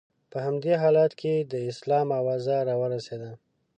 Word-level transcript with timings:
په 0.31 0.37
همدې 0.45 0.73
حالت 0.83 1.11
کې 1.21 1.33
د 1.51 1.53
اسلام 1.71 2.07
اوازه 2.19 2.55
را 2.67 2.75
ورسېده. 2.81 3.31